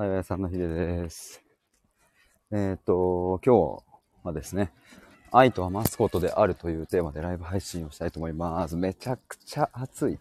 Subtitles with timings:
[0.00, 1.42] はい、さんのひでです。
[2.52, 3.82] えっ、ー、と、今日
[4.22, 4.70] はですね、
[5.32, 8.76] 愛とはマスコットであるというテーマでライブ配信をしたいと思います。
[8.76, 10.20] めちゃくちゃ暑い。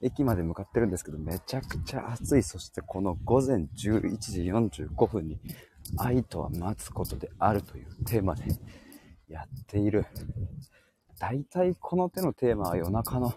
[0.00, 2.42] 駅まで向かってるんですけど、めちゃくちゃ暑い。
[2.42, 5.38] そしてこの午前11時45分に、
[5.98, 8.44] 愛とは待つことであるというテーマで
[9.28, 10.06] やっている。
[11.18, 13.34] 大体この手のテーマは夜中の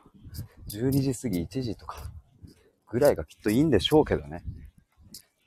[0.70, 1.98] 12時過ぎ1時とか
[2.88, 4.42] ぐらいがきっといいんでしょうけどね。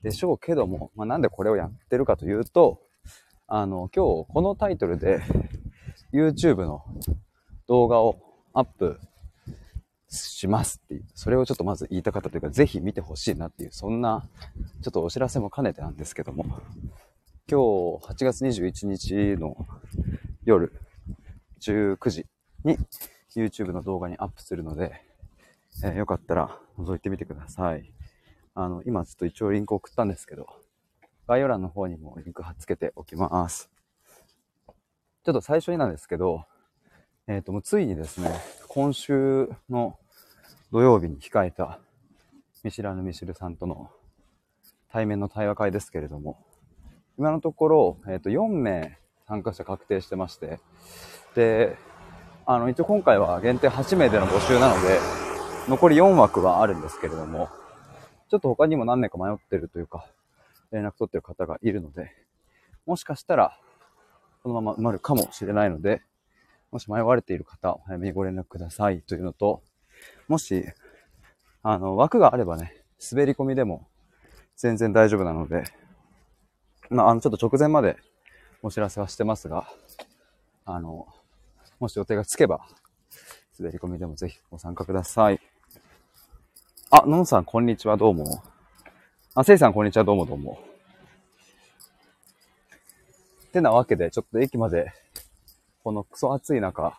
[0.02, 2.80] でしょうけども、まあ、なんでこれをやってるかというと、
[3.46, 5.20] あの、今日このタイトルで
[6.12, 6.84] YouTube の
[7.66, 8.18] 動画を
[8.52, 9.00] アップ
[10.08, 14.28] しますっていう、それをちょっとまず言いたかったというか、ぜひ見てほしいなっていう、そんな、
[14.82, 16.44] ちょっとお知らせも兼ねてなんですけども、
[17.50, 19.56] 今日8月21日の
[20.44, 20.72] 夜
[21.60, 22.26] 19時
[22.64, 22.78] に
[23.34, 25.02] YouTube の動画にアップするので、
[25.84, 27.97] えー、よかったら覗いてみてください。
[28.60, 30.48] あの、今ちょっと一応リンク送ったんですけど、
[31.28, 33.70] 概要欄の方にもリンク貼っつけておきます。
[35.24, 36.44] ちょっと最初になんですけど、
[37.28, 38.32] えっ、ー、と、もうついにですね、
[38.66, 39.96] 今週の
[40.72, 41.78] 土曜日に控えた
[42.64, 43.92] 見知らぬミシルさんとの
[44.90, 46.44] 対面の対話会ですけれども、
[47.16, 48.98] 今のところ、えっ、ー、と、4名
[49.28, 50.58] 参加者確定してまして、
[51.36, 51.76] で、
[52.44, 54.98] あの、一応今回は限定8名での募集なので、
[55.68, 57.50] 残り4枠はあるんですけれども、
[58.28, 60.06] ちょっと他にも何名か迷ってるというか、
[60.70, 62.10] 連絡取ってる方がいるので、
[62.86, 63.58] もしかしたら、
[64.42, 66.02] このまま埋まるかもしれないので、
[66.70, 69.62] もし迷われている方、お早めにご連絡くださいというのと、
[70.28, 70.64] もし、
[71.62, 73.86] あの、枠があればね、滑り込みでも
[74.56, 75.64] 全然大丈夫なので、
[76.90, 77.96] まあ、あの、ちょっと直前まで
[78.62, 79.70] お知らせはしてますが、
[80.64, 81.06] あの、
[81.78, 82.66] もし予定がつけば、
[83.58, 85.40] 滑り込みでもぜひご参加ください。
[86.90, 88.42] あ、のんさん、こんにちは、どうも。
[89.34, 90.58] あ、せいさん、こんにちは、どうもどうも。
[93.52, 94.90] てなわけで、ちょっと駅まで、
[95.84, 96.98] このクソ暑い中、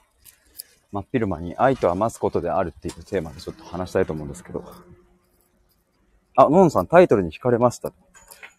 [0.91, 4.63] 真っ昼間に愛とは待つことであるっていうテーマでちょっと話したいと思うんですけど。
[6.35, 7.91] あ、のんさん、タイトルに惹かれました。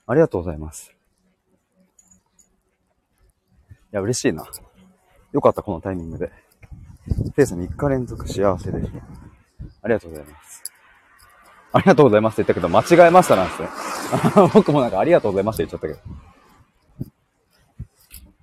[0.09, 0.93] ありがとうございます。
[3.71, 4.44] いや、嬉しいな。
[5.31, 6.32] よかった、このタイミングで。
[7.37, 8.78] せいさん3日連続幸せで。
[9.82, 10.69] ありがとうございます。
[11.72, 13.69] ありがとうございますって言ったけど、間違えましたなんですね。
[14.54, 16.00] 僕もなんかありがとうございました言っちゃったけど。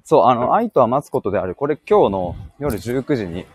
[0.04, 1.54] そう、あの、愛とは待つことである。
[1.56, 3.46] これ今日の夜19時に、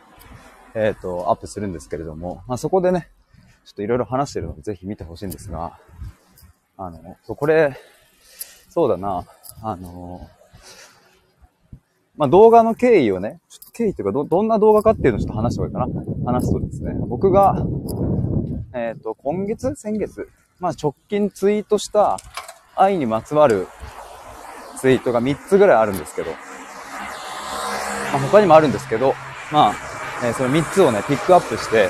[0.74, 3.08] えっ、ー、と、アップするんですけれども、まあ、そこでね、
[3.64, 5.78] ちょっといろいろ話してるのでぜひ見てほしいんですが、
[6.76, 7.76] あの、そう、これ、
[8.68, 9.24] そうだな、
[9.62, 10.28] あの、
[12.16, 16.32] まあ、動画の経緯をね、ちょっと経緯というかど、どんな動画かっていうのをちょっと話した方がいいかな。
[16.32, 17.64] 話すとですね、僕が、
[18.74, 19.74] えっ、ー、と、今月？
[19.76, 20.28] 先月？
[20.60, 22.18] まあ直近ツイートした
[22.76, 23.68] 愛にまつわる
[24.78, 26.36] ツイートが3つぐらいあるんですけど、ま
[28.14, 29.14] あ、他にもあるんですけど、
[29.52, 29.74] まあ、
[30.24, 31.88] えー、その3つをね、ピックアップして、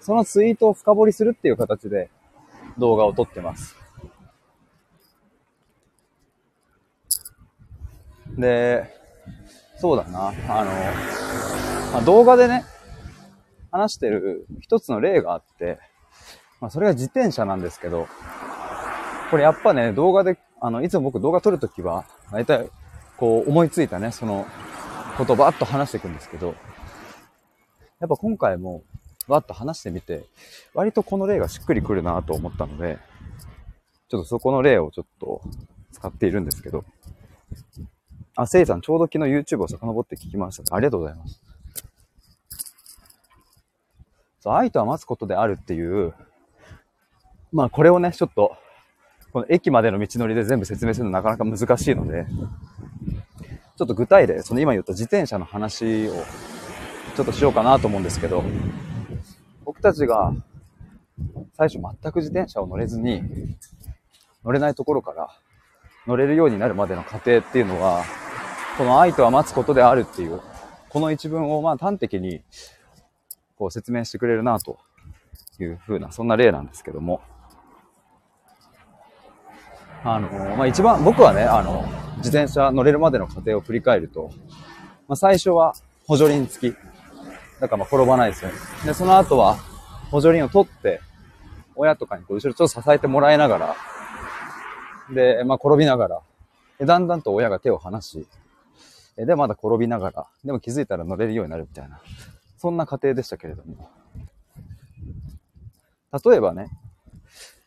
[0.00, 2.10] そのツイートを深掘りするっていう形で
[2.78, 3.76] 動画を撮ってます。
[8.36, 8.90] で、
[9.78, 10.70] そうだな、あの、
[11.92, 12.64] まあ、動画でね、
[13.70, 15.78] 話してる一つの例があって、
[16.60, 18.08] まあ、それが自転車なんですけど、
[19.30, 22.70] これやっぱね、動画で、あの、いつも僕動画撮るときは、大体、
[23.16, 24.46] こう思いついたね、その、
[25.16, 26.54] ことをバーッと話していくんですけど、
[28.00, 28.82] やっぱ今回も、
[29.28, 30.24] バーッと話してみて、
[30.74, 32.98] 割とこの例がしっくりくるなと思ったので、
[34.08, 35.40] ちょっとそこの例をちょっと
[35.92, 36.84] 使っているんですけど、
[38.36, 40.74] あ、せいさん、ちょうど昨日 YouTube を遡って聞きました。
[40.74, 41.40] ありがとうございます。
[44.40, 46.12] そう、愛とは待つことであるっていう、
[47.54, 48.56] まあこれをね、ちょっと、
[49.32, 52.26] この駅までの道のりで全部説明するのなかなか難しいので、
[53.76, 56.14] ちょっと具体例、その今言った自転車の話を
[57.14, 58.42] ちょっとしようかなと思うんですけど、
[59.64, 60.34] 僕たちが
[61.52, 63.22] 最初全く自転車を乗れずに、
[64.44, 65.28] 乗れないところから
[66.08, 68.02] 乗れるようになるまでの過程っていうのは、
[68.76, 70.40] この愛とは待つことであるっていう、
[70.88, 72.42] この一文をまあ端的に
[73.56, 74.80] こう説明してくれるなと
[75.60, 77.20] いうふうな、そんな例なんですけども。
[80.04, 81.84] あの、まあ、一番、僕はね、あの、
[82.18, 84.30] 自転車乗れるまでの過程を振り返ると、
[85.08, 85.74] まあ、最初は
[86.06, 86.76] 補助輪付き。
[87.60, 88.56] だからま転ばないですよね。
[88.84, 89.56] で、その後は
[90.10, 91.00] 補助輪を取って、
[91.74, 93.76] 親とかにこう後ろちょっと支えてもらいながら、
[95.14, 96.20] で、まあ転びながら、
[96.78, 98.26] でだんだんと親が手を離し、
[99.16, 102.00] で、まだ転びながら、でも気づいたら乗れるようになるみたいな、
[102.58, 103.88] そんな過程でしたけれども。
[106.24, 106.68] 例えばね、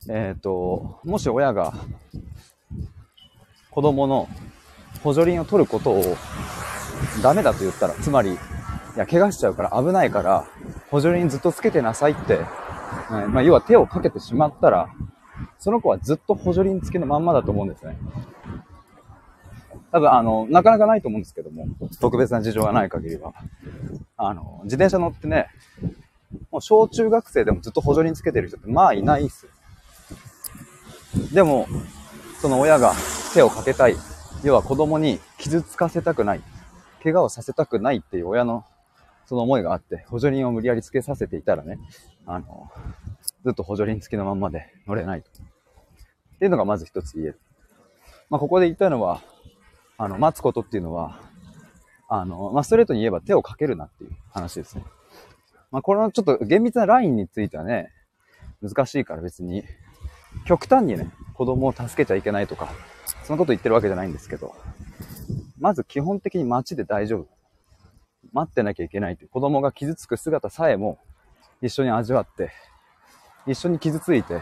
[0.09, 1.74] えっ、ー、と、もし親が
[3.71, 4.30] 子供の
[5.04, 6.04] 補助輪を取ることを
[7.21, 8.38] ダメだと言ったら、つまり、い
[8.98, 10.48] や、怪我しちゃうから危ないから、
[10.89, 12.39] 補助輪ずっとつけてなさいって、
[13.09, 14.89] まあ、要は手をかけてしまったら、
[15.59, 17.98] その子はずっと補助輪付きのまんまだと思うんですね。
[19.92, 21.68] 多分、あの、なかなかないと思うんですけども、
[22.00, 23.33] 特別な事情がない限りは。
[24.15, 25.48] あの、自転車乗ってね、
[26.51, 29.51] もう小中学生でもずっと補助輪つけてる人ってまあいないっすよ。
[31.34, 31.68] でも、
[32.42, 32.94] その親が
[33.34, 33.96] 手をかけたい。
[34.44, 36.42] 要は子供に傷つかせたくない。
[37.04, 38.66] 怪我をさせたくないっていう親の
[39.28, 41.80] その思いがあって、補助輪を無理やりつけさせていたらね、
[42.25, 42.72] あの、
[43.44, 45.30] ずっと補助輪付きのまんまで乗れないと。
[45.30, 47.40] っていうのがまず一つ言える。
[48.30, 49.22] まあ、ここで言ったのは、
[49.98, 51.19] あの、待つことっていうのは、
[52.08, 54.86] あの、まあ、ストレートに言えば手をかけるなっていう話ですね。
[55.72, 57.92] まあ、このちょっと厳密なラインについてはね、
[58.62, 59.66] 難しいから別に、
[60.48, 62.70] 極端にね、子供を助けちゃいけないとか、
[63.24, 64.56] そんなこと言ってるわけじゃないんですけど、
[65.60, 67.28] まず基本的に街で大丈夫。
[68.32, 71.00] 待ってなきゃいけないって子供が傷つく姿さえも
[71.62, 72.52] 一緒に味わって、
[73.46, 74.40] 一緒に傷ついて、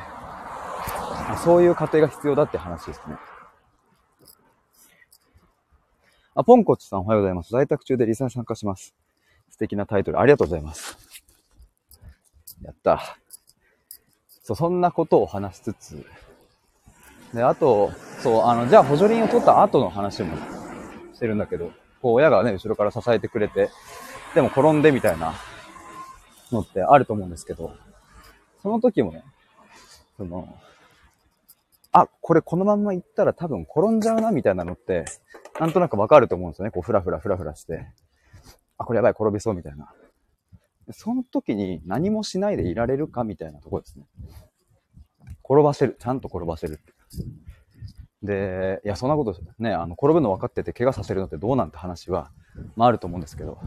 [1.44, 3.16] そういう過程が必要だって話ですね。
[6.36, 7.52] あ、ポンコチさんおはようございます。
[7.52, 8.94] 在宅中でリサに参加します。
[9.50, 10.98] 素敵なタイトル、ありがとうございます。
[12.62, 13.18] やった。
[14.46, 16.06] そう、そんなことを話しつつ、
[17.34, 20.38] で、あと、そう、あの、じゃあ補助輪を取った後の話も
[21.16, 23.72] してるんだけど、こう親がね、後ろから支えてくれて、
[24.36, 25.34] でも転んでみたいな
[26.52, 27.74] のってあると思うんですけど、
[28.62, 29.24] その時もね、
[30.16, 30.48] その、
[31.92, 35.06] あ、これこのまんま行ったら多分転んじゃうなみたいなのって、
[35.60, 36.72] なんとなくわかると思うんですよね。
[36.72, 37.88] こう、ふらふらふらふらして。
[38.78, 39.92] あ、これやばい、転びそうみたいな。
[40.92, 44.06] その時に何もしないでいられるかみたいなとこですね。
[45.44, 45.96] 転ばせる。
[46.00, 46.80] ちゃんと転ばせる。
[48.24, 52.32] で、いや、そんなことね、あの、転ぶの分かってて怪我させるのってどうなんて話は、
[52.76, 53.60] まああると思うんですけど、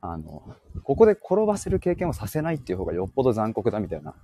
[0.00, 4.14] あの、ここで転ばせる経験をさせないっていう方がよっぽど残酷だみたいな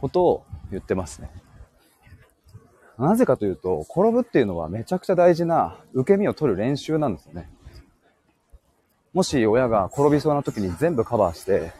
[0.00, 1.30] ことを言ってますね。
[2.98, 7.48] なぜかというと、転ぶっていうのはめちゃくちゃ大事な受け身を取る練習なんですよね。
[9.18, 11.72] もし親が転びそうな時に全部カバーして、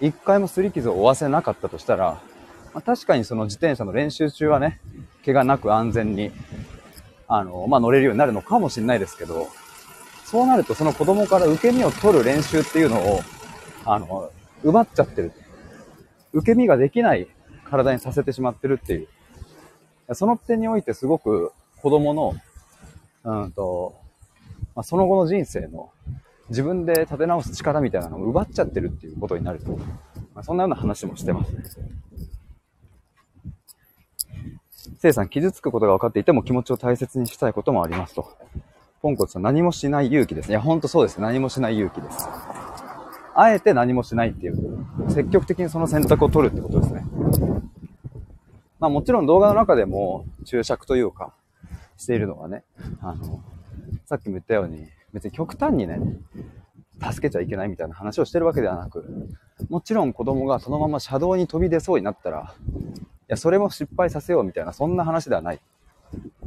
[0.00, 2.22] 一回も擦り傷を負わせなかったとしたら、
[2.72, 4.80] まあ、確かにその自転車の練習中はね、
[5.22, 6.32] 怪我なく安全に、
[7.28, 9.48] あの、まあ、乗れるようになるのかもしれないですけど、
[10.24, 13.20] そうなるとその子供から受け身を取る練習っていうのを、
[13.84, 14.30] あの、
[14.64, 15.32] 奪っちゃってる。
[16.32, 17.28] 受け身ができない
[17.68, 19.08] 体にさせてしまってるっていう。
[20.14, 21.52] その点においてすごく
[21.82, 22.34] 子供の、
[23.24, 23.96] うんと、
[24.74, 25.90] まあ、その後の人生の
[26.48, 29.72] 自分で立て直す力みたいなのを奪っちゃってるっていうことになると、
[30.34, 31.64] まあ、そんなような話もしてますね。
[34.98, 38.36] せいさん、傷つくことが分かっていても気持ちを大切にしたいこともありますと。
[39.02, 40.52] ポンコツさん、何もしない勇気ですね。
[40.52, 41.20] いや、ほんとそうです。
[41.20, 42.28] 何もしない勇気です。
[43.34, 44.56] あえて何もしないっていう、
[45.08, 47.04] 積極的にその選択を取るってことですね。
[48.78, 51.34] まあもちろん動画の中でも注釈というか、
[51.98, 52.64] しているのはね、
[53.00, 53.42] あの、
[54.06, 54.86] さっきも言ったように、
[55.16, 55.98] 別に極端にね、
[57.00, 59.30] 助けちゃいけないみたいな話をしてるわけではなく、
[59.70, 65.60] もちろん子供がそのまま車道に飛び出そうになったら、いや、それも失敗させようみたいな、そんな話ではない。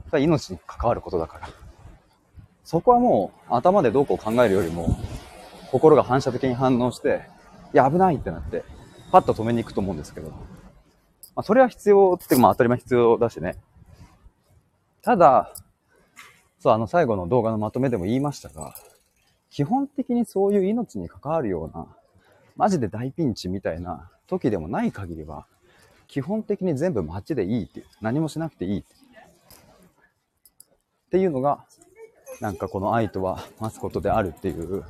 [0.10, 1.50] それは命に関わることだから。
[2.64, 5.00] そこはもう頭でどうこう考えるよりも、
[5.72, 7.24] 心が反射的に反応して、
[7.74, 8.64] いや、危ないってなって、
[9.12, 10.30] パッと止めに行くと思うんですけど。
[10.30, 10.36] ま
[11.38, 13.56] あ、それは必要って、まあ当たり前必要だしね。
[15.02, 15.52] ただ、
[16.60, 18.76] そう、あの最後の動画のまとめでも言いましたが、
[19.50, 21.88] 基本的にそういう命に関わるような、
[22.56, 25.46] マジで大ピンチみたいな時でもない限りは、
[26.08, 27.86] 基本的に全部街でいいっていう。
[28.02, 28.96] 何もしなくていいって。
[28.96, 28.98] っ
[31.12, 31.64] ていうのが、
[32.42, 34.84] なんかこの愛とは待つことであるっていう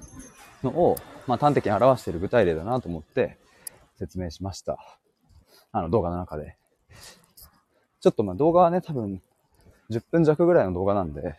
[0.64, 0.98] のを、
[1.28, 3.38] まあ端的に表している具体例だなと思って
[3.98, 4.78] 説明しました。
[5.72, 6.58] あの動画の中で。
[8.02, 9.22] ちょっとまあ動画はね、多分
[9.90, 11.36] 10分弱ぐらいの動画なんで、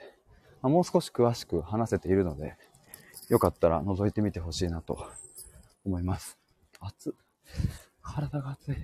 [0.62, 2.56] まあ、もう少し詳しく話せているので、
[3.28, 5.06] よかったら覗いてみてほしいなと
[5.84, 6.38] 思います。
[6.80, 7.14] 熱
[8.02, 8.76] 体が熱い。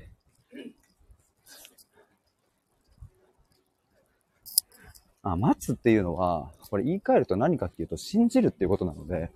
[5.23, 9.31] あ、待つっていうのは、これ言い換えると何かっていうと信じるっていうことなので、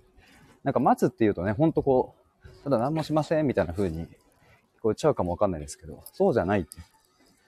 [0.63, 4.07] なんか待つっていうとね、ほんとこう、ただ何もしませんみたいな風に聞
[4.81, 6.69] こえちゃうかもわかんないですけど、そうじゃないって。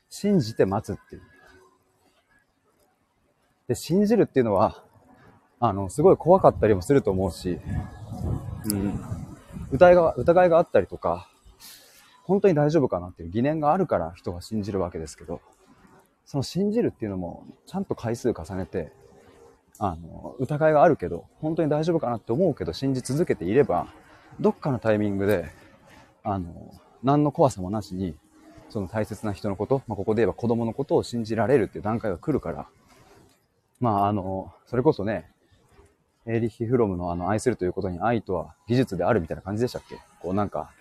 [0.10, 1.22] 信じて待つっていう。
[3.68, 4.84] で、信じるっていうのは、
[5.60, 7.60] あの、すごい怖かったりもすると思うし、
[8.66, 9.00] うん、
[9.72, 11.30] 疑いが、疑いがあったりとか、
[12.24, 15.42] 本当に大丈夫かなっていう疑念があるから人が信じるわけですけど、
[16.26, 18.92] その信じるっていうのも、ちゃんと回数重ねて、
[19.80, 23.88] あの、疑いがあるけど、本当に大丈夫かなって思うけど、信じ続けていれば、
[24.40, 25.50] どっかのタイミングで、
[26.24, 28.16] あの、何の怖さもなしに、
[28.70, 32.68] その大切な人のこと、まあ、ここで言えば子供のことを信じられるっていう段階が来るから、
[33.84, 35.30] まあ、あの、それこそね、
[36.26, 39.98] エーリヒ・フロムのあの、愛するということに愛とは技術であるみたいな感じでしたっけ？
[40.22, 40.72] こうなんか、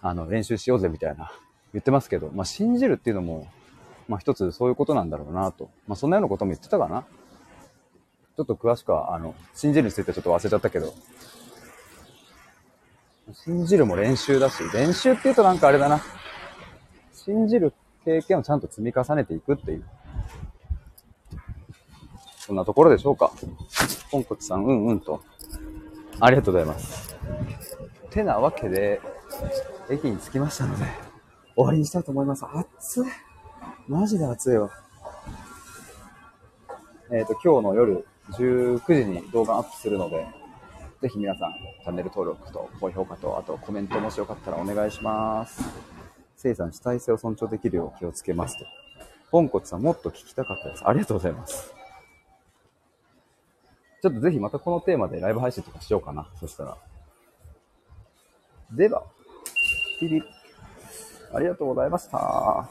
[0.00, 1.30] あの、練習しようぜみたいな
[1.74, 3.46] 言ってますけど、まあ、信じるっていうのも、
[4.08, 5.68] まあ、一つそういうことなんだろうなと。
[5.86, 7.02] まあ、そんなようなことも言ってたかな？
[7.02, 10.94] ちょっと詳しくは、あの、信じるについてちょっと忘れちゃったけど、
[13.34, 16.00] 信じるも練習だし、練習って言うとなんかあれだな。
[17.12, 17.74] 信じる
[18.06, 19.84] 経験をちゃんと積み重ねていくっていう。
[22.46, 23.32] そんなところでしょうか。
[24.12, 25.20] ポンコツさん、うんうんと。
[26.20, 27.16] ありがとうございます。
[28.08, 29.00] てなわけで、
[29.90, 30.84] 駅に着きましたので、
[31.56, 32.44] 終わりにしたいと思います。
[32.44, 33.04] 暑い。
[33.88, 34.70] マジで暑いわ。
[37.10, 40.24] えっ、ー、と、今日の夜19時に動画アップするので、
[41.02, 45.64] ぜひ皆さん、チャンネル登録と高評価と、あとコメントもしよかったらお願いします。
[46.36, 48.64] 生産主体性を尊重できるよう気をつけますと。
[49.32, 50.86] ポンコツさんもっと聞きたかったです。
[50.86, 51.75] ありがとうございます。
[54.06, 56.28] ちょっとぜひまたこのテーマでライブ配信とかしようかな。
[56.38, 56.76] そしたら。
[58.70, 59.02] では、
[59.98, 60.22] ピリ
[61.34, 62.70] ありがとうございました。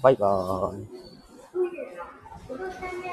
[0.00, 0.80] バイバー
[3.00, 3.04] イ。